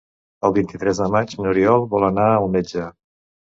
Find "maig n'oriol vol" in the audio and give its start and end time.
1.17-2.09